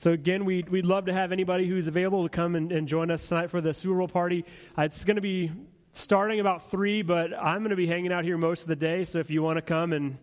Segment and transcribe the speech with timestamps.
[0.00, 3.10] So, again, we'd, we'd love to have anybody who's available to come and, and join
[3.10, 4.46] us tonight for the Super Bowl party.
[4.78, 5.52] Uh, it's going to be
[5.92, 9.04] starting about 3, but I'm going to be hanging out here most of the day.
[9.04, 10.16] So, if you want to come and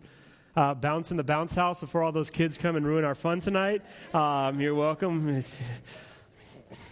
[0.56, 3.38] uh, bounce in the bounce house before all those kids come and ruin our fun
[3.38, 5.44] tonight, um, you're welcome.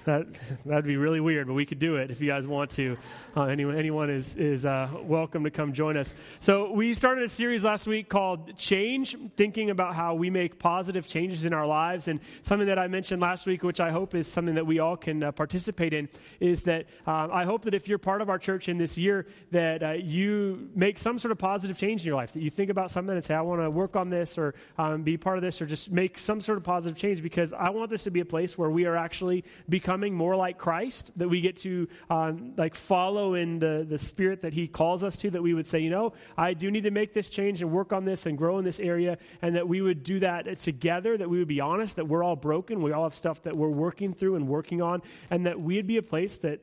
[0.07, 0.27] that
[0.65, 2.97] that'd be really weird, but we could do it if you guys want to.
[3.37, 6.15] Uh, anyone anyone is is uh, welcome to come join us.
[6.41, 11.07] So we started a series last week called Change, thinking about how we make positive
[11.07, 14.29] changes in our lives, and something that I mentioned last week, which I hope is
[14.29, 17.89] something that we all can uh, participate in, is that uh, I hope that if
[17.89, 21.39] you're part of our church in this year, that uh, you make some sort of
[21.39, 22.33] positive change in your life.
[22.33, 25.03] That you think about something and say, I want to work on this, or um,
[25.03, 27.91] be part of this, or just make some sort of positive change, because I want
[27.91, 31.29] this to be a place where we are actually becoming becoming more like Christ, that
[31.29, 35.31] we get to um, like follow in the, the spirit that he calls us to,
[35.31, 37.95] that we would say, you know, I do need to make this change and work
[37.95, 41.31] on this and grow in this area, and that we would do that together, that
[41.31, 44.13] we would be honest, that we're all broken, we all have stuff that we're working
[44.13, 46.61] through and working on, and that we'd be a place that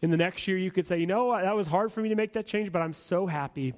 [0.00, 2.16] in the next year you could say, you know, that was hard for me to
[2.16, 3.74] make that change, but I'm so happy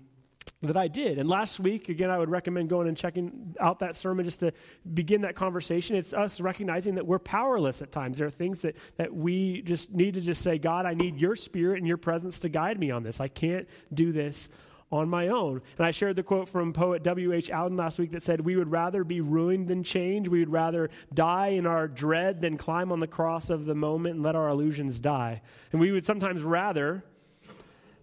[0.63, 1.19] that I did.
[1.19, 4.53] And last week, again, I would recommend going and checking out that sermon just to
[4.95, 5.97] begin that conversation.
[5.97, 8.19] It's us recognizing that we're powerless at times.
[8.19, 11.37] There are things that, that we just need to just say, God, I need your
[11.37, 13.21] spirit and your presence to guide me on this.
[13.21, 14.49] I can't do this
[14.91, 15.63] on my own.
[15.79, 17.51] And I shared the quote from poet W.H.
[17.51, 20.29] Auden last week that said, We would rather be ruined than change.
[20.29, 24.17] We would rather die in our dread than climb on the cross of the moment
[24.17, 25.43] and let our illusions die.
[25.73, 27.05] And we would sometimes rather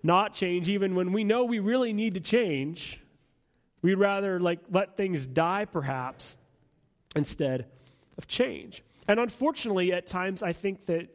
[0.03, 2.99] not change even when we know we really need to change.
[3.81, 6.37] We'd rather like let things die perhaps
[7.15, 7.67] instead
[8.17, 8.83] of change.
[9.07, 11.09] And unfortunately, at times, I think that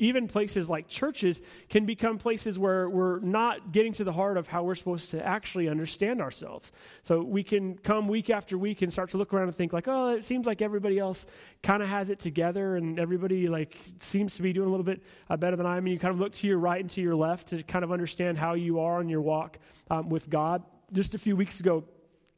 [0.00, 4.48] even places like churches can become places where we're not getting to the heart of
[4.48, 6.72] how we're supposed to actually understand ourselves.
[7.02, 9.86] So we can come week after week and start to look around and think like,
[9.88, 11.26] oh, it seems like everybody else
[11.62, 15.02] kind of has it together and everybody like seems to be doing a little bit
[15.28, 15.84] uh, better than I am.
[15.84, 17.92] And you kind of look to your right and to your left to kind of
[17.92, 19.58] understand how you are on your walk
[19.90, 20.62] um, with God.
[20.92, 21.84] Just a few weeks ago,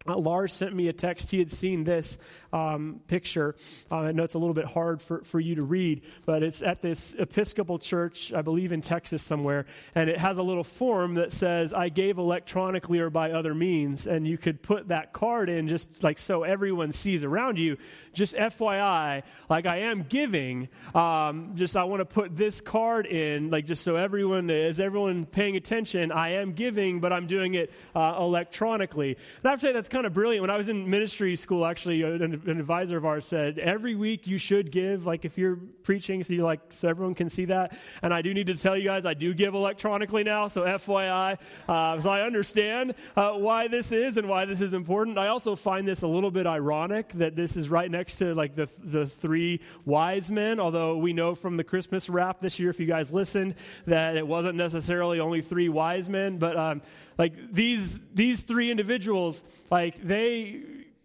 [0.07, 1.31] uh, Lars sent me a text.
[1.31, 2.19] He had seen this
[2.53, 3.55] um, picture.
[3.91, 6.63] Uh, I know it's a little bit hard for, for you to read, but it's
[6.63, 11.15] at this Episcopal church, I believe in Texas somewhere, and it has a little form
[11.15, 14.07] that says, I gave electronically or by other means.
[14.07, 17.77] And you could put that card in just like so everyone sees around you.
[18.13, 23.51] Just FYI, like I am giving, um, just I want to put this card in,
[23.51, 27.73] like just so everyone is, everyone paying attention, I am giving, but I'm doing it
[27.95, 29.17] uh, electronically.
[29.17, 30.41] And I have to say that's kind of brilliant.
[30.41, 34.27] When I was in ministry school, actually, an, an, advisor of ours said, every week
[34.27, 37.77] you should give, like if you're preaching, so you like, so everyone can see that.
[38.01, 41.39] And I do need to tell you guys, I do give electronically now, so FYI.
[41.69, 45.19] Uh, so I understand uh, why this is and why this is important.
[45.19, 48.57] I also find this a little bit ironic that this is right next to like
[48.57, 52.81] the, the three wise men, although we know from the Christmas rap this year, if
[52.81, 56.81] you guys listened, that it wasn't necessarily only three wise men, but um,
[57.19, 60.63] like these these three individuals like they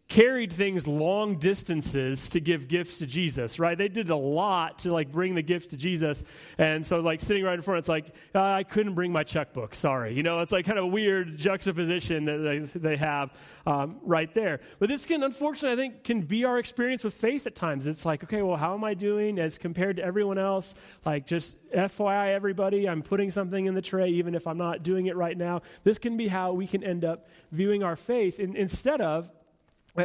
[0.08, 3.78] carried things long distances to give gifts to Jesus, right?
[3.78, 6.24] They did a lot to like bring the gifts to Jesus.
[6.58, 9.76] And so like sitting right in front, it's like, uh, I couldn't bring my checkbook.
[9.76, 10.14] Sorry.
[10.14, 13.34] You know, it's like kind of a weird juxtaposition that they, they have
[13.66, 14.62] um, right there.
[14.80, 17.86] But this can, unfortunately, I think can be our experience with faith at times.
[17.86, 20.74] It's like, okay, well, how am I doing as compared to everyone else?
[21.06, 25.08] Like just FYI, everybody, I'm putting something in the tray, even if I'm not doing
[25.08, 25.64] it right now.
[25.84, 29.30] This can be how we can end up viewing our faith in, instead of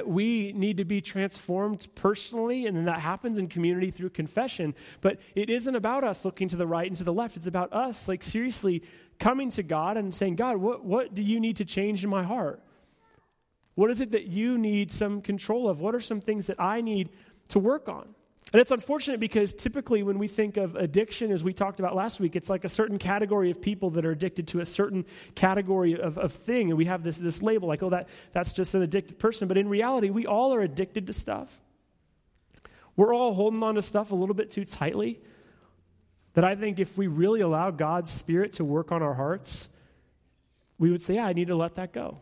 [0.06, 4.74] we need to be transformed personally, and then that happens in community through confession.
[5.02, 7.36] But it isn't about us looking to the right and to the left.
[7.36, 8.82] It's about us, like, seriously
[9.18, 12.22] coming to God and saying, God, what, what do you need to change in my
[12.22, 12.62] heart?
[13.74, 15.80] What is it that you need some control of?
[15.80, 17.10] What are some things that I need
[17.48, 18.14] to work on?
[18.50, 22.20] And it's unfortunate because typically when we think of addiction, as we talked about last
[22.20, 25.98] week, it's like a certain category of people that are addicted to a certain category
[25.98, 26.68] of, of thing.
[26.68, 29.48] And we have this, this label like, oh, that, that's just an addicted person.
[29.48, 31.60] But in reality, we all are addicted to stuff.
[32.94, 35.20] We're all holding on to stuff a little bit too tightly.
[36.34, 39.68] That I think if we really allow God's Spirit to work on our hearts,
[40.78, 42.20] we would say, yeah, I need to let that go.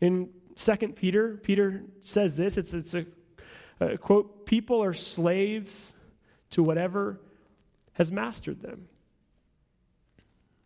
[0.00, 2.56] In Second Peter, Peter says this.
[2.56, 3.06] It's, it's a
[3.80, 5.94] uh, quote, people are slaves
[6.50, 7.20] to whatever
[7.94, 8.88] has mastered them.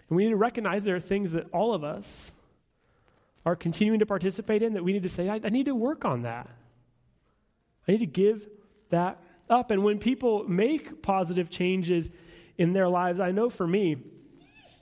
[0.08, 2.32] And we need to recognize there are things that all of us
[3.46, 6.04] are continuing to participate in that we need to say, I, I need to work
[6.04, 6.48] on that.
[7.88, 8.48] I need to give
[8.90, 9.70] that up.
[9.70, 12.10] And when people make positive changes
[12.58, 13.96] in their lives, I know for me,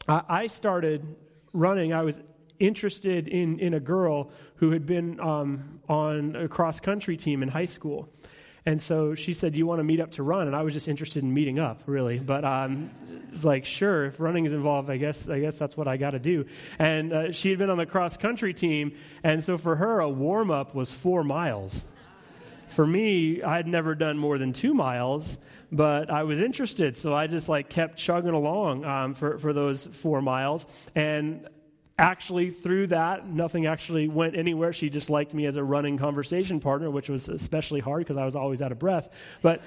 [0.09, 1.17] I, I started
[1.53, 1.93] running.
[1.93, 2.21] I was
[2.59, 7.49] interested in, in a girl who had been um, on a cross country team in
[7.49, 8.09] high school.
[8.67, 10.89] And so she said, "You want to meet up to run?" And I was just
[10.89, 12.19] interested in meeting up, really.
[12.19, 12.91] But um,
[13.33, 16.11] it's like, sure, if running is involved, I guess I guess that's what I got
[16.11, 16.45] to do.
[16.79, 20.09] And uh, she had been on the cross country team, and so for her, a
[20.11, 21.87] warm up was four miles.
[22.69, 25.39] For me, I had never done more than two miles,
[25.73, 29.87] but I was interested, so I just like kept chugging along um, for for those
[29.87, 31.49] four miles, and
[31.99, 36.61] actually through that nothing actually went anywhere she just liked me as a running conversation
[36.61, 39.11] partner which was especially hard because i was always out of breath
[39.43, 39.63] but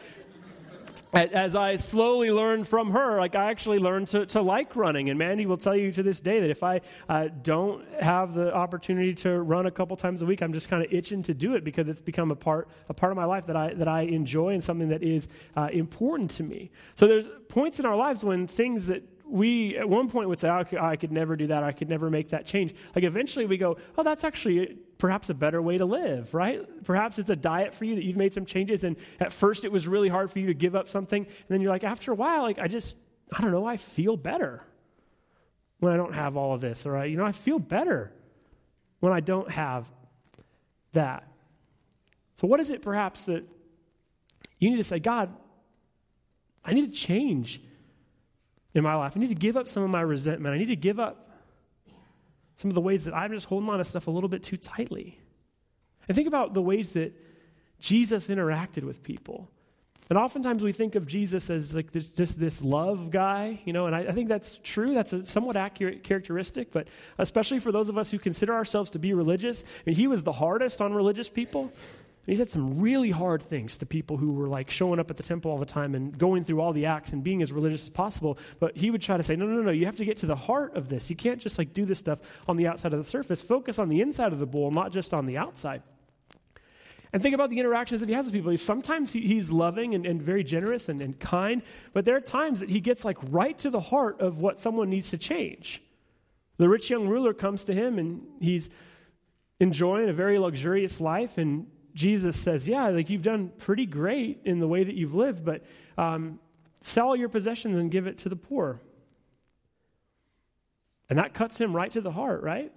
[1.13, 5.09] as I slowly learned from her, like I actually learned to, to like running.
[5.09, 8.53] And Mandy will tell you to this day that if I uh, don't have the
[8.55, 11.55] opportunity to run a couple times a week, I'm just kind of itching to do
[11.55, 14.01] it because it's become a part, a part of my life that I, that I
[14.01, 16.71] enjoy and something that is uh, important to me.
[16.95, 20.49] So there's points in our lives when things that we at one point would say,
[20.49, 21.63] oh, I could never do that.
[21.63, 22.75] I could never make that change.
[22.93, 26.61] Like eventually we go, oh, that's actually perhaps a better way to live, right?
[26.83, 28.83] Perhaps it's a diet for you that you've made some changes.
[28.83, 31.23] And at first it was really hard for you to give up something.
[31.25, 32.97] And then you're like, after a while, like I just,
[33.31, 34.63] I don't know, I feel better
[35.79, 36.85] when I don't have all of this.
[36.85, 38.11] Or, I, you know, I feel better
[38.99, 39.89] when I don't have
[40.91, 41.25] that.
[42.35, 43.45] So, what is it perhaps that
[44.59, 45.33] you need to say, God,
[46.65, 47.61] I need to change
[48.73, 49.13] in my life.
[49.15, 50.56] I need to give up some of my resentment.
[50.56, 51.29] I need to give up
[52.56, 54.57] some of the ways that I'm just holding on to stuff a little bit too
[54.57, 55.19] tightly.
[56.07, 57.13] And think about the ways that
[57.79, 59.50] Jesus interacted with people.
[60.09, 63.85] And oftentimes we think of Jesus as like this, just this love guy, you know,
[63.85, 64.94] and I, I think that's true.
[64.94, 69.00] That's a somewhat accurate characteristic, but especially for those of us who consider ourselves to
[69.00, 71.71] be religious, I mean, he was the hardest on religious people.
[72.27, 75.18] And he said some really hard things to people who were like showing up at
[75.18, 77.83] the temple all the time and going through all the acts and being as religious
[77.83, 78.38] as possible.
[78.59, 80.35] But he would try to say, no, no, no, you have to get to the
[80.35, 81.09] heart of this.
[81.09, 83.41] You can't just like do this stuff on the outside of the surface.
[83.41, 85.81] Focus on the inside of the bowl, not just on the outside.
[87.12, 88.56] And think about the interactions that he has with people.
[88.56, 92.59] Sometimes he, he's loving and, and very generous and, and kind, but there are times
[92.59, 95.81] that he gets like right to the heart of what someone needs to change.
[96.57, 98.69] The rich young ruler comes to him and he's
[99.59, 104.59] enjoying a very luxurious life and Jesus says, Yeah, like you've done pretty great in
[104.59, 105.63] the way that you've lived, but
[105.97, 106.39] um,
[106.81, 108.81] sell your possessions and give it to the poor.
[111.09, 112.71] And that cuts him right to the heart, right?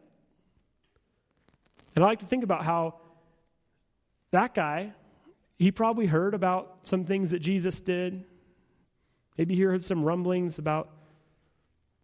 [1.94, 2.96] And I like to think about how
[4.32, 4.93] that guy,
[5.56, 8.25] he probably heard about some things that Jesus did.
[9.38, 10.90] Maybe he heard some rumblings about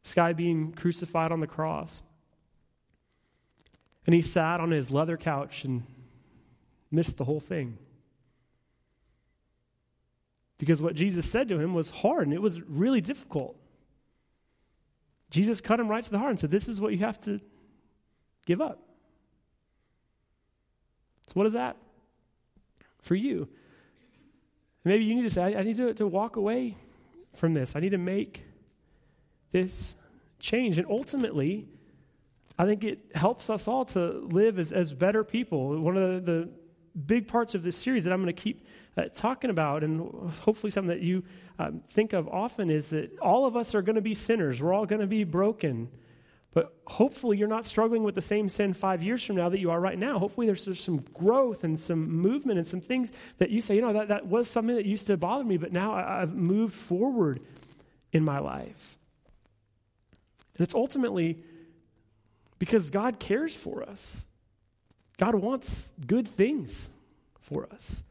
[0.05, 2.03] this guy being crucified on the cross.
[4.07, 5.83] And he sat on his leather couch and
[6.91, 7.79] missed the whole thing.
[10.59, 13.57] Because what Jesus said to him was hard and it was really difficult.
[15.31, 17.41] Jesus cut him right to the heart and said, This is what you have to
[18.45, 18.79] give up.
[21.29, 21.77] So, what is that
[22.99, 23.49] for you?
[24.85, 26.77] Maybe you need to say, I, need to, to walk away
[27.35, 27.77] from this.
[27.77, 28.43] I need to make
[29.53, 29.95] this
[30.41, 30.79] change.
[30.79, 31.69] And ultimately,
[32.59, 35.79] I think it helps us all to live as, as better people.
[35.79, 36.51] One of the, the
[37.07, 38.67] big parts of this series that I'm going to keep
[38.97, 40.01] uh, talking about, and
[40.41, 41.25] hopefully something that you
[41.59, 44.63] um, think of often, is that all of us are going to be sinners.
[44.63, 45.89] We're all going to be broken.
[46.53, 49.71] But hopefully, you're not struggling with the same sin five years from now that you
[49.71, 50.19] are right now.
[50.19, 53.83] Hopefully, there's, there's some growth and some movement and some things that you say, you
[53.83, 56.75] know, that, that was something that used to bother me, but now I, I've moved
[56.75, 57.41] forward
[58.13, 58.99] in my life.
[60.57, 61.45] And it's ultimately
[62.59, 64.27] because God cares for us.
[65.21, 66.89] God wants good things
[67.43, 68.05] for us.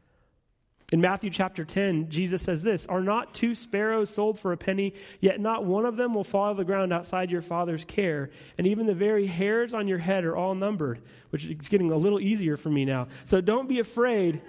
[0.92, 4.94] In Matthew chapter 10, Jesus says this Are not two sparrows sold for a penny,
[5.18, 8.30] yet not one of them will fall to the ground outside your Father's care?
[8.56, 11.96] And even the very hairs on your head are all numbered, which is getting a
[11.96, 13.08] little easier for me now.
[13.24, 14.40] So don't be afraid.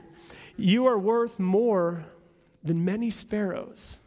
[0.55, 2.05] You are worth more
[2.63, 3.97] than many sparrows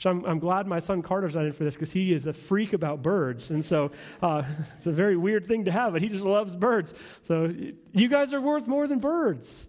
[0.00, 2.32] which I'm, I'm glad my son Carter's not in for this because he is a
[2.32, 3.50] freak about birds.
[3.50, 3.90] And so
[4.22, 4.44] uh,
[4.78, 6.94] it's a very weird thing to have, but he just loves birds.
[7.24, 7.54] So
[7.92, 9.68] you guys are worth more than birds.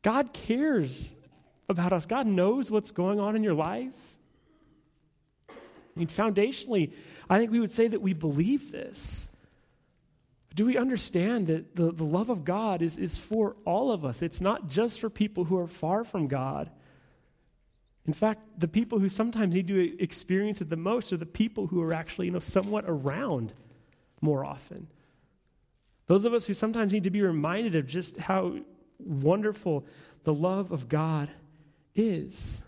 [0.00, 1.14] God cares
[1.68, 3.92] about us, God knows what's going on in your life.
[5.50, 5.54] I
[5.94, 6.94] mean, foundationally,
[7.28, 9.28] I think we would say that we believe this.
[10.54, 14.22] Do we understand that the, the love of God is, is for all of us?
[14.22, 16.70] It's not just for people who are far from God.
[18.06, 21.68] In fact, the people who sometimes need to experience it the most are the people
[21.68, 23.54] who are actually, you know, somewhat around
[24.20, 24.88] more often.
[26.06, 28.58] Those of us who sometimes need to be reminded of just how
[28.98, 29.86] wonderful
[30.24, 31.30] the love of God
[31.94, 32.62] is.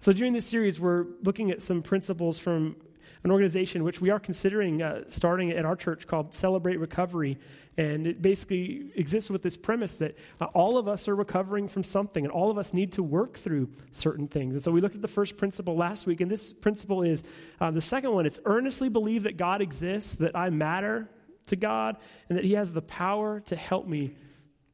[0.00, 2.76] So, during this series, we're looking at some principles from
[3.24, 7.38] an organization which we are considering uh, starting at our church called Celebrate Recovery.
[7.76, 11.82] And it basically exists with this premise that uh, all of us are recovering from
[11.82, 14.54] something, and all of us need to work through certain things.
[14.54, 17.24] And so we looked at the first principle last week, and this principle is
[17.60, 21.08] uh, the second one it's earnestly believe that God exists, that I matter
[21.46, 21.96] to God,
[22.28, 24.14] and that He has the power to help me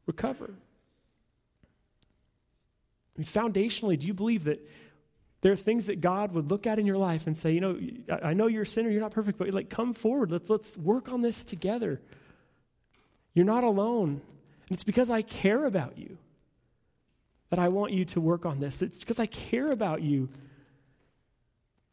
[0.07, 0.51] recover.
[3.17, 4.61] I mean, foundationally, do you believe that
[5.43, 7.79] there are things that God would look at in your life and say, you know,
[8.23, 10.31] I know you're a sinner, you're not perfect, but like come forward.
[10.31, 12.01] Let's let's work on this together.
[13.35, 14.21] You're not alone.
[14.69, 16.19] And it's because I care about you
[17.49, 18.81] that I want you to work on this.
[18.83, 20.29] It's because I care about you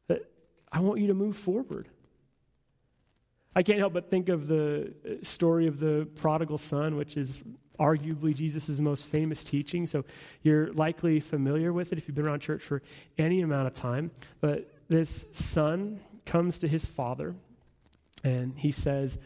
[0.08, 0.30] that
[0.72, 1.88] I want you to move forward.
[3.56, 7.44] I can't help but think of the uh, story of the prodigal son, which is
[7.79, 9.88] arguably Jesus' most famous teaching.
[9.88, 10.05] So
[10.43, 12.81] you're likely familiar with it if you've been around church for
[13.17, 14.12] any amount of time.
[14.41, 17.36] But this son comes to his father
[18.24, 19.17] and he says,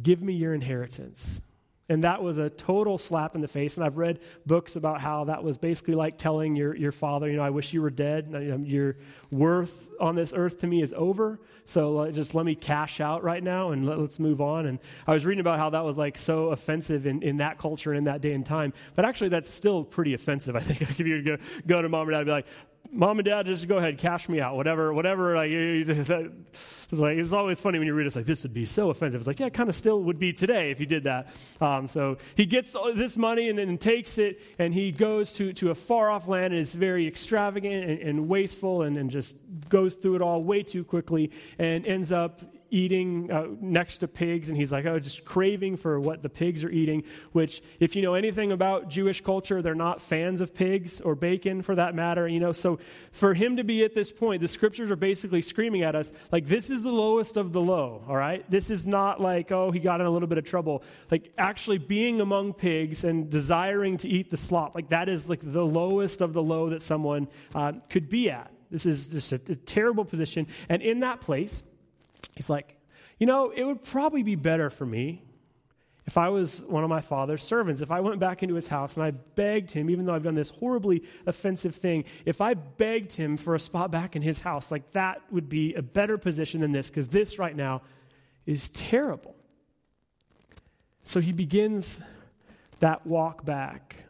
[0.00, 1.42] Give me your inheritance.
[1.88, 3.76] And that was a total slap in the face.
[3.76, 7.36] And I've read books about how that was basically like telling your, your father, you
[7.36, 8.28] know, I wish you were dead.
[8.66, 8.96] Your
[9.30, 11.40] worth on this earth to me is over.
[11.64, 14.66] So uh, just let me cash out right now and let, us move on.
[14.66, 17.92] And I was reading about how that was like so offensive in, in that culture
[17.92, 18.72] and in that day and time.
[18.94, 20.78] But actually, that's still pretty offensive, I think.
[20.98, 22.46] If you go, go to mom or dad and be like,
[22.92, 25.34] mom and dad, just go ahead, cash me out, whatever, whatever.
[25.34, 26.08] Like, it's
[26.92, 28.08] like it's always funny when you read it.
[28.08, 29.20] It's like this would be so offensive.
[29.20, 31.28] It's like yeah, it kind of still would be today if you did that.
[31.60, 35.70] Um, so he gets this money and then takes it, and he goes to to
[35.70, 39.36] a far off land, and it's very extravagant and, and wasteful, and, and just
[39.68, 44.48] goes through it all way too quickly, and ends up eating uh, next to pigs,
[44.48, 48.02] and he's like, oh, just craving for what the pigs are eating, which, if you
[48.02, 52.28] know anything about Jewish culture, they're not fans of pigs or bacon for that matter,
[52.28, 52.52] you know.
[52.52, 52.78] So
[53.12, 56.46] for him to be at this point, the scriptures are basically screaming at us, like,
[56.46, 58.48] this is the lowest of the low, all right?
[58.50, 60.82] This is not like, oh, he got in a little bit of trouble.
[61.10, 65.40] Like, actually being among pigs and desiring to eat the slop, like, that is like
[65.42, 68.52] the lowest of the low that someone uh, could be at.
[68.70, 70.46] This is just a, a terrible position.
[70.68, 71.62] And in that place,
[72.38, 72.76] He's like,
[73.18, 75.24] you know, it would probably be better for me
[76.06, 78.94] if I was one of my father's servants, if I went back into his house
[78.94, 83.12] and I begged him, even though I've done this horribly offensive thing, if I begged
[83.12, 86.60] him for a spot back in his house, like that would be a better position
[86.60, 87.82] than this, because this right now
[88.46, 89.34] is terrible.
[91.04, 92.00] So he begins
[92.78, 94.04] that walk back,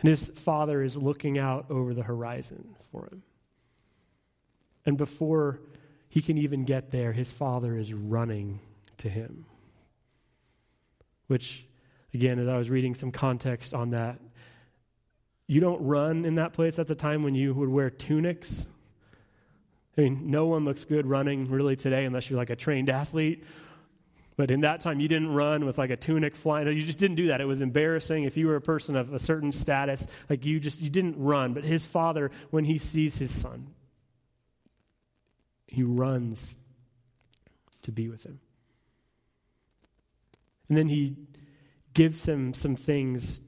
[0.00, 3.22] and his father is looking out over the horizon for him.
[4.86, 5.60] And before
[6.08, 8.60] he can even get there, his father is running
[8.98, 9.46] to him.
[11.26, 11.66] Which,
[12.14, 14.20] again, as I was reading some context on that,
[15.46, 16.76] you don't run in that place.
[16.76, 18.66] That's a time when you would wear tunics.
[19.96, 23.44] I mean, no one looks good running really today unless you're like a trained athlete.
[24.36, 26.66] But in that time, you didn't run with like a tunic flying.
[26.68, 27.40] You just didn't do that.
[27.40, 28.24] It was embarrassing.
[28.24, 31.54] If you were a person of a certain status, like you just you didn't run.
[31.54, 33.68] But his father, when he sees his son,
[35.66, 36.56] he runs
[37.82, 38.40] to be with him.
[40.68, 41.16] And then he
[41.94, 43.40] gives him some things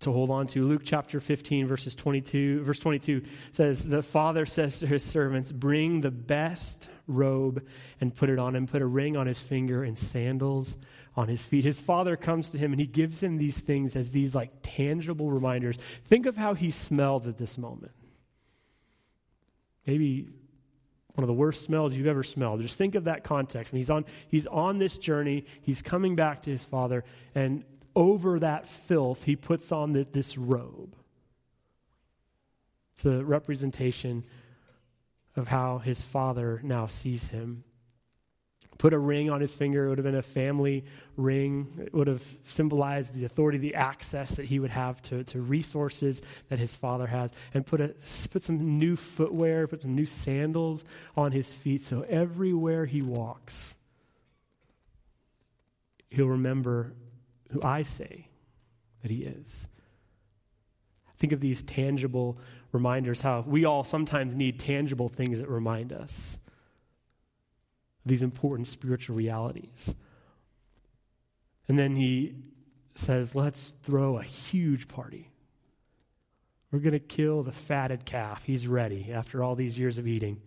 [0.00, 0.64] to hold on to.
[0.64, 3.22] Luke chapter 15, verses 22, verse 22
[3.52, 7.66] says, The father says to his servants, Bring the best robe
[8.00, 10.76] and put it on him, put a ring on his finger and sandals
[11.16, 11.64] on his feet.
[11.64, 15.30] His father comes to him and he gives him these things as these like tangible
[15.30, 15.76] reminders.
[16.04, 17.92] Think of how he smelled at this moment.
[19.86, 20.28] Maybe
[21.16, 22.60] one of the worst smells you've ever smelled.
[22.60, 23.72] Just think of that context.
[23.72, 27.04] And he's on, he's on this journey, he's coming back to his father,
[27.34, 30.94] and over that filth, he puts on the, this robe.
[32.94, 34.24] It's a representation
[35.34, 37.64] of how his father now sees him
[38.78, 39.86] put a ring on his finger.
[39.86, 40.84] It would have been a family
[41.16, 41.66] ring.
[41.78, 46.20] It would have symbolized the authority, the access that he would have to, to resources
[46.48, 47.30] that his father has.
[47.54, 50.84] And put, a, put some new footwear, put some new sandals
[51.16, 53.76] on his feet so everywhere he walks,
[56.10, 56.92] he'll remember
[57.50, 58.28] who I say
[59.02, 59.68] that he is.
[61.18, 62.38] Think of these tangible
[62.72, 66.38] reminders, how we all sometimes need tangible things that remind us
[68.06, 69.94] these important spiritual realities.
[71.68, 72.36] And then he
[72.94, 75.30] says, Let's throw a huge party.
[76.70, 78.44] We're going to kill the fatted calf.
[78.44, 80.40] He's ready after all these years of eating.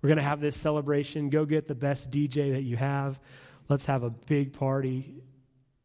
[0.00, 1.30] We're going to have this celebration.
[1.30, 3.20] Go get the best DJ that you have.
[3.68, 5.22] Let's have a big party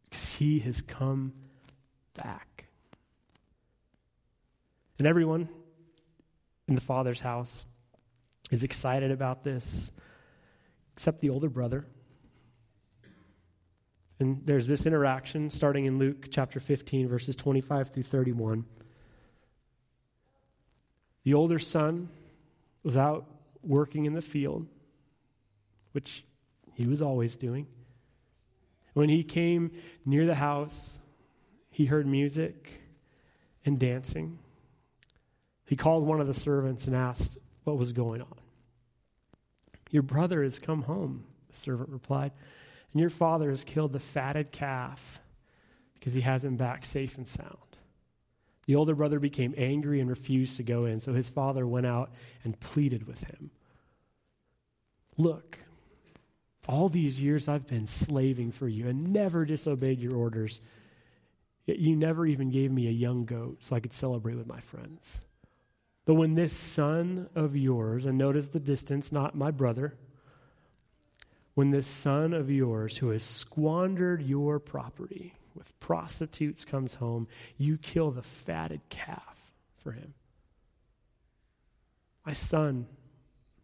[0.09, 1.33] because he has come
[2.15, 2.65] back.
[4.97, 5.49] And everyone
[6.67, 7.65] in the Father's house
[8.51, 9.91] is excited about this,
[10.93, 11.85] except the older brother.
[14.19, 18.65] And there's this interaction starting in Luke chapter 15, verses 25 through 31.
[21.23, 22.09] The older son
[22.83, 23.25] was out
[23.61, 24.65] working in the field,
[25.91, 26.23] which
[26.73, 27.67] he was always doing.
[28.93, 29.71] When he came
[30.05, 30.99] near the house,
[31.69, 32.81] he heard music
[33.65, 34.39] and dancing.
[35.67, 38.35] He called one of the servants and asked what was going on.
[39.91, 42.31] Your brother has come home, the servant replied,
[42.93, 45.19] and your father has killed the fatted calf
[45.93, 47.57] because he has him back safe and sound.
[48.65, 52.11] The older brother became angry and refused to go in, so his father went out
[52.43, 53.51] and pleaded with him.
[55.17, 55.59] Look,
[56.67, 60.59] all these years I've been slaving for you and never disobeyed your orders.
[61.65, 64.59] Yet you never even gave me a young goat so I could celebrate with my
[64.59, 65.21] friends.
[66.07, 69.93] But when this son of yours, and notice the distance, not my brother,
[71.53, 77.77] when this son of yours who has squandered your property with prostitutes comes home, you
[77.77, 79.35] kill the fatted calf
[79.83, 80.13] for him.
[82.25, 82.87] My son,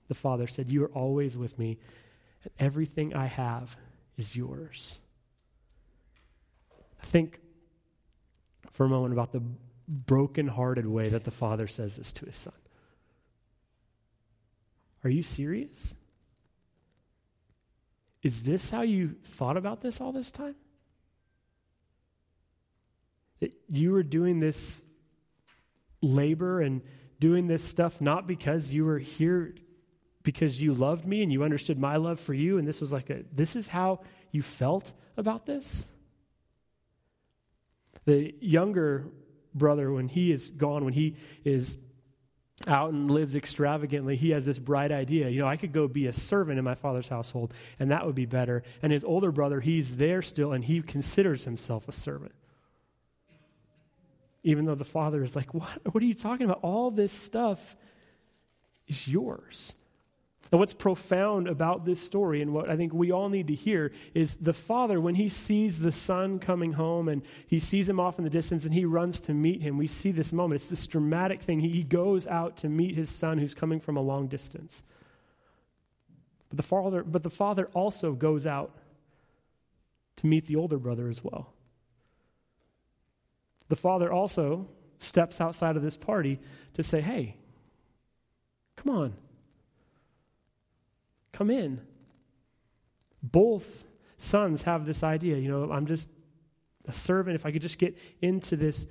[0.10, 1.80] the father said, You are always with me
[2.44, 3.78] and everything I have
[4.18, 5.00] is yours.
[7.02, 7.40] Think
[8.72, 9.44] for a moment about the
[9.88, 12.54] broken-hearted way that the father says this to his son.
[15.04, 15.96] Are you serious?
[18.22, 20.56] Is this how you thought about this all this time?
[23.42, 24.82] That you were doing this
[26.02, 26.82] labor and
[27.20, 29.56] doing this stuff not because you were here
[30.24, 33.10] because you loved me and you understood my love for you, and this was like
[33.10, 34.00] a, this is how
[34.32, 35.88] you felt about this?
[38.06, 39.06] The younger
[39.54, 41.78] brother, when he is gone, when he is
[42.68, 45.30] out and lives extravagantly, he has this bright idea.
[45.30, 48.16] You know, I could go be a servant in my father's household, and that would
[48.16, 48.64] be better.
[48.82, 52.34] And his older brother, he's there still, and he considers himself a servant.
[54.44, 56.60] Even though the father is like, What, what are you talking about?
[56.62, 57.76] All this stuff
[58.88, 59.74] is yours.
[60.54, 63.92] And what's profound about this story, and what I think we all need to hear,
[64.14, 68.20] is the father, when he sees the son coming home and he sees him off
[68.20, 70.62] in the distance and he runs to meet him, we see this moment.
[70.62, 71.62] It's this dramatic thing.
[71.62, 74.84] He goes out to meet his son who's coming from a long distance.
[76.50, 78.78] But the father, but the father also goes out
[80.18, 81.52] to meet the older brother as well.
[83.70, 84.68] The father also
[85.00, 86.40] steps outside of this party
[86.76, 87.38] to say, hey,
[88.76, 89.14] come on
[91.34, 91.82] Come in.
[93.22, 93.86] Both
[94.18, 96.10] sons have this idea, you know, I'm just
[96.88, 97.36] a servant.
[97.36, 98.88] If I could just get into this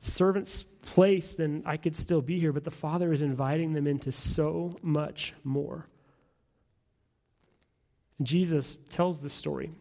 [0.00, 2.52] servant's place, then I could still be here.
[2.52, 5.88] But the Father is inviting them into so much more.
[8.22, 9.72] Jesus tells this story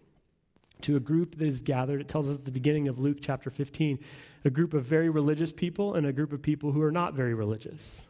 [0.82, 2.02] to a group that is gathered.
[2.02, 4.00] It tells us at the beginning of Luke chapter 15
[4.46, 7.34] a group of very religious people and a group of people who are not very
[7.34, 8.06] religious.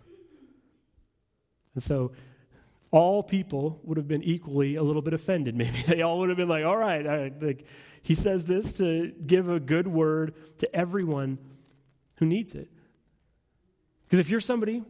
[1.76, 2.14] And so
[2.94, 5.56] all people would have been equally a little bit offended.
[5.58, 7.44] Maybe they all would have been like, all right, all right.
[7.44, 7.66] Like,
[8.04, 11.40] he says this to give a good word to everyone
[12.18, 12.70] who needs it.
[14.06, 14.84] Because if you're somebody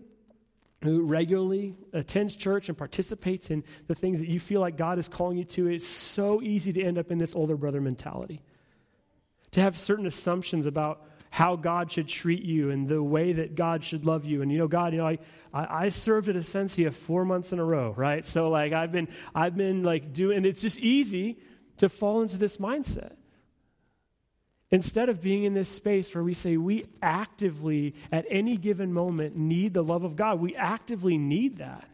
[0.83, 5.07] who regularly attends church and participates in the things that you feel like God is
[5.07, 8.41] calling you to, it's so easy to end up in this older brother mentality.
[9.51, 13.83] To have certain assumptions about how God should treat you and the way that God
[13.83, 14.43] should love you.
[14.43, 15.17] And you know, God, you know, I,
[15.51, 18.23] I, I served at Essentia four months in a row, right?
[18.23, 21.39] So like I've been, I've been like doing, and it's just easy
[21.77, 23.15] to fall into this mindset.
[24.69, 29.35] Instead of being in this space where we say we actively, at any given moment,
[29.35, 31.89] need the love of God, we actively need that.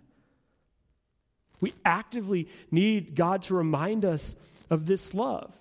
[1.61, 4.35] We actively need God to remind us
[4.69, 5.53] of this love.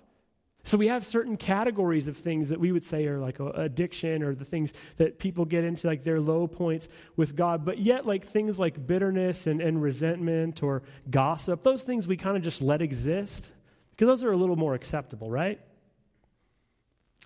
[0.63, 4.21] So we have certain categories of things that we would say are like uh, addiction
[4.21, 7.65] or the things that people get into, like their low points with God.
[7.65, 12.37] But yet, like things like bitterness and, and resentment or gossip, those things we kind
[12.37, 13.49] of just let exist
[13.91, 15.59] because those are a little more acceptable, right?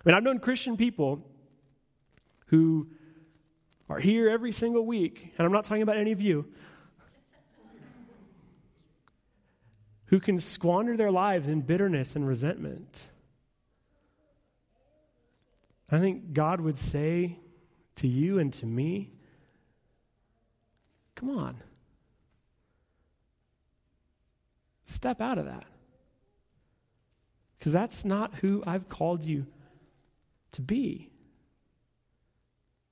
[0.04, 1.26] I mean, I've known Christian people
[2.46, 2.88] who
[3.88, 6.46] are here every single week, and I'm not talking about any of you,
[10.06, 13.08] who can squander their lives in bitterness and resentment.
[15.94, 17.38] I think God would say
[17.96, 19.12] to you and to me,
[21.14, 21.56] come on.
[24.84, 25.64] Step out of that.
[27.58, 29.46] Because that's not who I've called you
[30.52, 31.10] to be.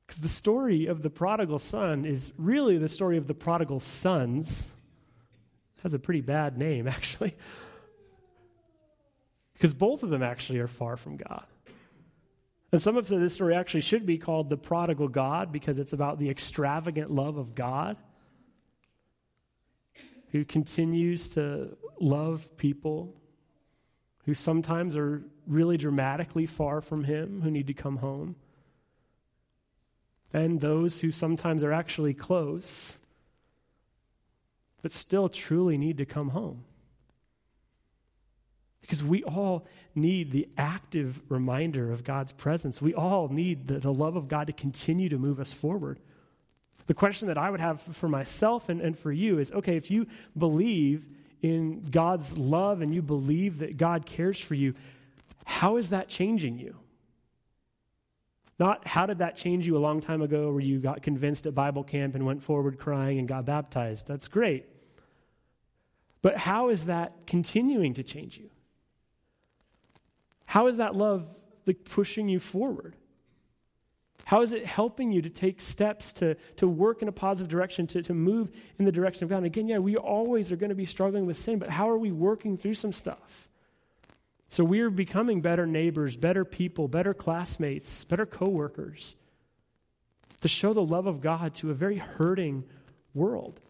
[0.07, 4.71] Because the story of the prodigal son is really the story of the prodigal sons
[5.83, 7.35] has a pretty bad name, actually.
[9.55, 11.47] Because both of them actually are far from God.
[12.73, 16.19] And some of this story actually should be called the prodigal God because it's about
[16.19, 17.99] the extravagant love of God
[20.31, 23.15] who continues to love people
[24.25, 28.37] who sometimes are really dramatically far from Him, who need to come home,
[30.33, 32.99] and those who sometimes are actually close,
[34.81, 36.65] but still truly need to come home.
[38.83, 42.83] Because we all need the active reminder of God's presence.
[42.83, 45.99] We all need the, the love of God to continue to move us forward.
[46.87, 49.91] The question that I would have for myself and, and for you is okay, if
[49.91, 51.07] you believe
[51.41, 54.75] in God's love and you believe that God cares for you,
[55.45, 56.77] how is that changing you?
[58.59, 61.55] Not how did that change you a long time ago where you got convinced at
[61.55, 64.07] Bible camp and went forward crying and got baptized.
[64.07, 64.67] That's great.
[66.21, 68.51] But how is that continuing to change you?
[70.45, 71.29] How is that love
[71.67, 72.97] like pushing you forward?
[74.25, 77.87] How is it helping you to take steps to, to work in a positive direction,
[77.89, 79.39] to, to move in the direction of God?
[79.39, 81.99] And again, yeah, we always are going to be struggling with sin, but how are
[81.99, 83.49] we working through some stuff?
[84.49, 89.17] So we're becoming better neighbors, better people, better classmates, better coworkers
[90.43, 92.65] to show the love of God to a very hurting
[93.15, 93.61] world.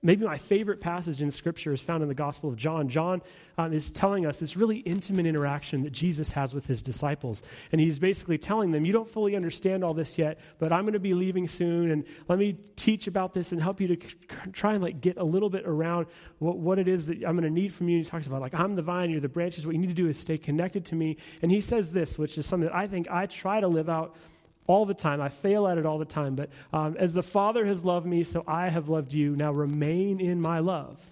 [0.00, 2.88] Maybe my favorite passage in Scripture is found in the Gospel of John.
[2.88, 3.20] John
[3.56, 7.42] um, is telling us this really intimate interaction that Jesus has with his disciples.
[7.72, 10.92] And he's basically telling them, You don't fully understand all this yet, but I'm going
[10.92, 11.90] to be leaving soon.
[11.90, 13.96] And let me teach about this and help you to
[14.52, 16.06] try and like get a little bit around
[16.38, 17.96] what, what it is that I'm going to need from you.
[17.96, 19.66] And he talks about, like, I'm the vine, you're the branches.
[19.66, 21.16] What you need to do is stay connected to me.
[21.42, 24.14] And he says this, which is something that I think I try to live out
[24.68, 25.20] all the time.
[25.20, 26.36] I fail at it all the time.
[26.36, 29.34] But um, as the Father has loved me, so I have loved you.
[29.34, 31.10] Now remain in my love.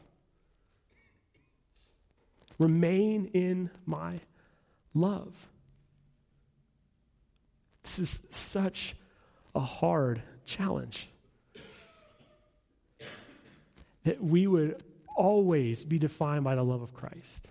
[2.58, 4.20] Remain in my
[4.94, 5.48] love.
[7.82, 8.94] This is such
[9.54, 11.08] a hard challenge.
[14.04, 14.82] That we would
[15.16, 17.48] always be defined by the love of Christ.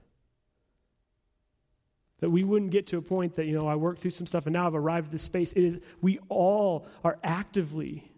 [2.25, 4.47] That we wouldn't get to a point that, you know, I worked through some stuff
[4.47, 5.53] and now I've arrived at this space.
[5.53, 8.11] It is, we all are actively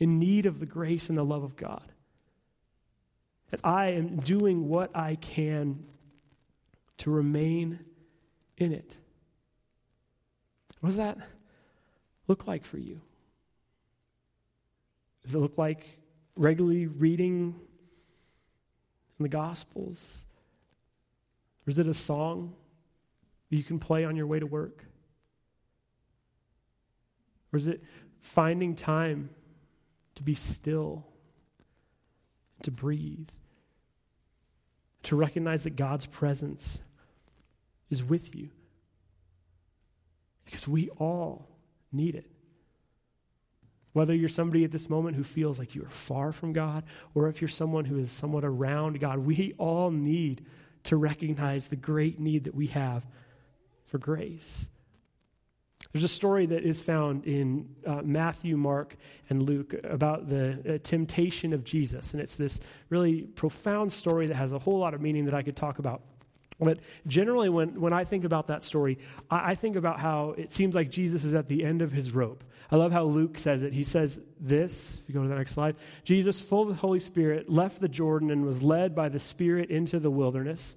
[0.00, 1.92] in need of the grace and the love of God.
[3.50, 5.84] That I am doing what I can
[6.96, 7.80] to remain
[8.56, 8.96] in it.
[10.80, 11.18] What does that
[12.26, 13.02] look like for you?
[15.26, 15.98] Does it look like
[16.36, 17.54] regularly reading
[19.18, 20.24] in the Gospels?
[21.66, 22.54] Or is it a song
[23.54, 24.84] you can play on your way to work?
[27.52, 27.82] Or is it
[28.20, 29.30] finding time
[30.16, 31.06] to be still,
[32.62, 33.28] to breathe,
[35.04, 36.80] to recognize that God's presence
[37.90, 38.50] is with you?
[40.44, 41.48] Because we all
[41.92, 42.30] need it.
[43.92, 46.82] Whether you're somebody at this moment who feels like you are far from God,
[47.14, 50.44] or if you're someone who is somewhat around God, we all need
[50.84, 53.06] to recognize the great need that we have
[53.94, 54.68] for grace.
[55.92, 58.96] There's a story that is found in uh, Matthew, Mark,
[59.30, 62.12] and Luke about the uh, temptation of Jesus.
[62.12, 65.42] And it's this really profound story that has a whole lot of meaning that I
[65.42, 66.02] could talk about.
[66.58, 68.98] But generally, when, when I think about that story,
[69.30, 72.10] I, I think about how it seems like Jesus is at the end of his
[72.10, 72.42] rope.
[72.72, 73.72] I love how Luke says it.
[73.72, 76.98] He says this, if you go to the next slide Jesus, full of the Holy
[76.98, 80.74] Spirit, left the Jordan and was led by the Spirit into the wilderness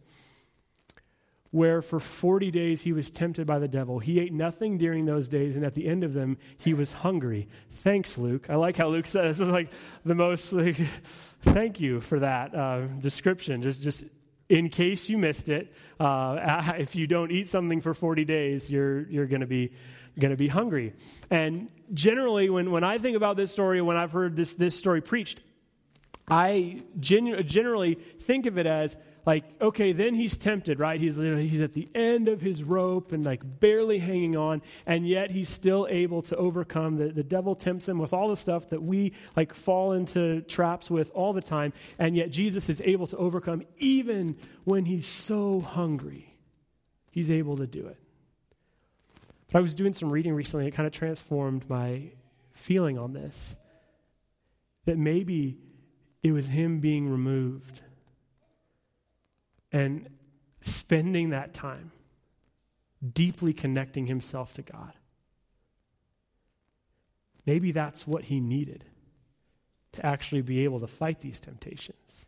[1.52, 4.00] where for 40 days he was tempted by the devil.
[4.00, 7.48] He ate nothing during those days, and at the end of them, he was hungry.
[7.72, 8.50] Thanks, Luke.
[8.50, 9.72] I like how Luke says it's like
[10.06, 10.78] the most, like,
[11.42, 13.62] thank you for that uh, description.
[13.62, 14.04] Just, just
[14.50, 19.08] in case you missed it, uh, if you don't eat something for 40 days, you're,
[19.10, 19.72] you're going to be
[20.20, 20.94] going to be hungry.
[21.30, 25.02] And generally, when, when I think about this story, when I've heard this, this story
[25.02, 25.42] preached,
[26.30, 28.98] I genu- generally think of it as
[29.28, 31.02] like, okay, then he's tempted, right?
[31.02, 35.32] He's, he's at the end of his rope and like barely hanging on, and yet
[35.32, 36.96] he's still able to overcome.
[36.96, 40.90] The, the devil tempts him with all the stuff that we like fall into traps
[40.90, 45.60] with all the time, and yet Jesus is able to overcome even when he's so
[45.60, 46.34] hungry.
[47.12, 48.00] He's able to do it.
[49.52, 52.12] But I was doing some reading recently, it kind of transformed my
[52.54, 53.58] feeling on this.
[54.86, 55.58] That maybe
[56.24, 57.82] it was him being removed
[59.72, 60.08] and
[60.62, 61.92] spending that time
[63.14, 64.94] deeply connecting himself to God.
[67.46, 68.84] Maybe that's what he needed
[69.94, 72.26] to actually be able to fight these temptations.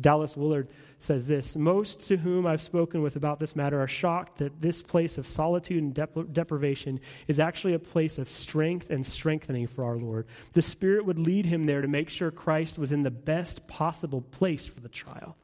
[0.00, 4.38] Dallas Willard says this Most to whom I've spoken with about this matter are shocked
[4.38, 9.06] that this place of solitude and dep- deprivation is actually a place of strength and
[9.06, 10.26] strengthening for our Lord.
[10.54, 14.20] The Spirit would lead him there to make sure Christ was in the best possible
[14.20, 15.36] place for the trial.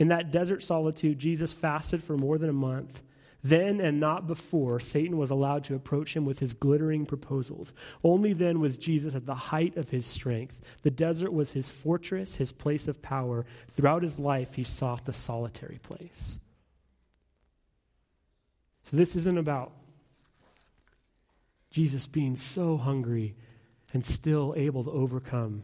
[0.00, 3.02] In that desert solitude, Jesus fasted for more than a month.
[3.44, 7.74] Then and not before, Satan was allowed to approach him with his glittering proposals.
[8.02, 10.62] Only then was Jesus at the height of his strength.
[10.82, 13.44] The desert was his fortress, his place of power.
[13.76, 16.40] Throughout his life, he sought the solitary place.
[18.84, 19.72] So, this isn't about
[21.70, 23.36] Jesus being so hungry
[23.92, 25.62] and still able to overcome.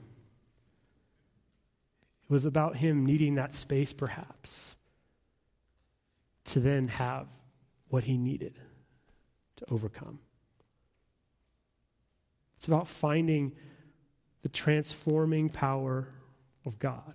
[2.28, 4.76] It was about him needing that space, perhaps,
[6.46, 7.28] to then have
[7.88, 8.58] what he needed
[9.56, 10.18] to overcome.
[12.58, 13.52] It's about finding
[14.42, 16.08] the transforming power
[16.64, 17.14] of God.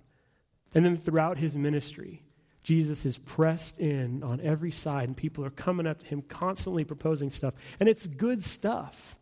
[0.74, 2.22] And then throughout his ministry,
[2.62, 6.84] Jesus is pressed in on every side, and people are coming up to him, constantly
[6.84, 7.52] proposing stuff.
[7.80, 9.16] And it's good stuff.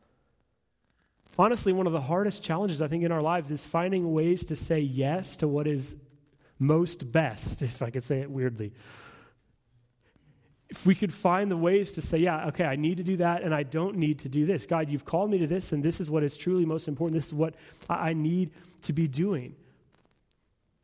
[1.40, 4.56] Honestly, one of the hardest challenges I think in our lives is finding ways to
[4.56, 5.96] say yes to what is
[6.58, 8.72] most best, if I could say it weirdly
[10.68, 13.42] if we could find the ways to say, yeah, okay, I need to do that
[13.42, 14.66] and I don't need to do this.
[14.66, 17.16] God, you've called me to this and this is what is truly most important.
[17.16, 17.54] This is what
[17.88, 19.56] I need to be doing.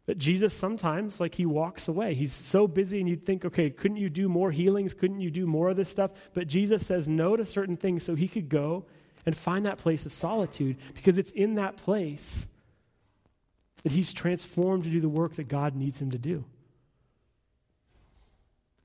[0.04, 2.14] But Jesus sometimes, like, he walks away.
[2.14, 4.94] He's so busy, and you'd think, okay, couldn't you do more healings?
[4.94, 6.12] Couldn't you do more of this stuff?
[6.32, 8.84] But Jesus says no to certain things so he could go
[9.26, 12.46] and find that place of solitude because it's in that place
[13.82, 16.44] that he's transformed to do the work that God needs him to do.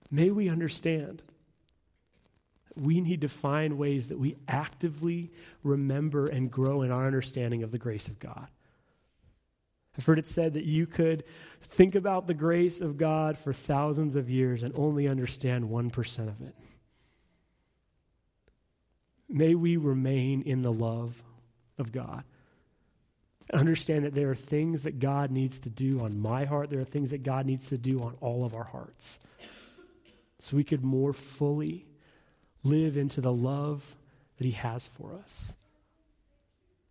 [0.09, 1.23] May we understand
[2.75, 5.31] we need to find ways that we actively
[5.63, 8.47] remember and grow in our understanding of the grace of God.
[9.97, 11.25] I've heard it said that you could
[11.61, 16.41] think about the grace of God for thousands of years and only understand 1% of
[16.41, 16.55] it.
[19.31, 21.23] May we remain in the love
[21.77, 22.23] of God.
[23.53, 26.85] Understand that there are things that God needs to do on my heart, there are
[26.85, 29.19] things that God needs to do on all of our hearts
[30.39, 31.85] so we could more fully
[32.63, 33.95] live into the love
[34.37, 35.55] that He has for us.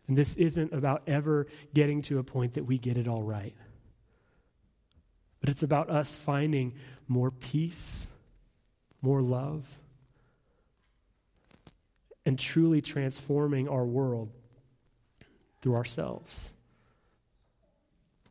[0.06, 3.54] And this isn't about ever getting to a point that we get it all right,
[5.40, 6.74] but it's about us finding
[7.08, 8.10] more peace,
[9.02, 9.64] more love,
[12.26, 14.30] and truly transforming our world
[15.62, 16.54] through ourselves.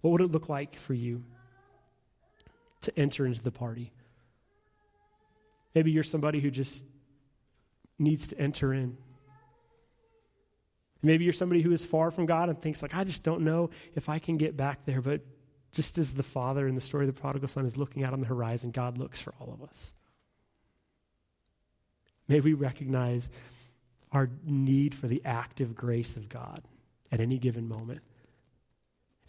[0.01, 1.23] What would it look like for you
[2.81, 3.91] to enter into the party?
[5.75, 6.85] Maybe you're somebody who just
[7.97, 8.97] needs to enter in.
[11.01, 13.69] Maybe you're somebody who is far from God and thinks, like, I just don't know
[13.95, 15.01] if I can get back there.
[15.01, 15.21] But
[15.71, 18.19] just as the father in the story of the prodigal son is looking out on
[18.19, 19.93] the horizon, God looks for all of us.
[22.27, 23.29] May we recognize
[24.11, 26.61] our need for the active grace of God
[27.11, 28.01] at any given moment.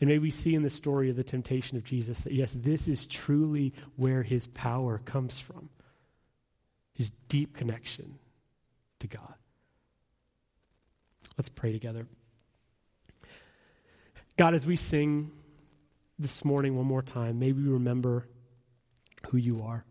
[0.00, 2.88] And may we see in the story of the temptation of Jesus that, yes, this
[2.88, 5.68] is truly where his power comes from
[7.00, 8.18] his deep connection
[8.98, 9.34] to God.
[11.38, 12.06] Let's pray together.
[14.36, 15.30] God, as we sing
[16.18, 18.26] this morning one more time, may we remember
[19.28, 19.84] who you are.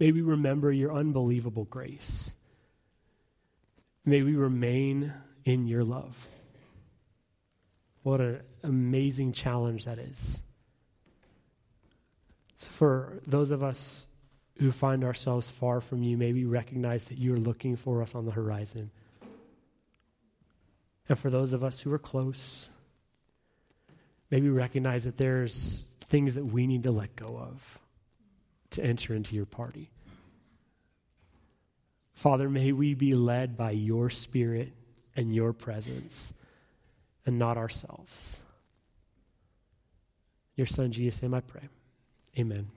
[0.00, 2.32] May we remember your unbelievable grace.
[4.08, 5.12] May we remain
[5.44, 6.28] in your love.
[8.04, 10.40] What an amazing challenge that is.
[12.56, 14.06] So, for those of us
[14.60, 18.14] who find ourselves far from you, may we recognize that you are looking for us
[18.14, 18.90] on the horizon.
[21.06, 22.70] And for those of us who are close,
[24.30, 27.78] may we recognize that there's things that we need to let go of
[28.70, 29.90] to enter into your party.
[32.18, 34.72] Father, may we be led by your spirit
[35.14, 36.34] and your presence
[37.24, 38.40] and not ourselves.
[40.56, 41.68] Your son, Jesus' name I pray.
[42.36, 42.72] Amen.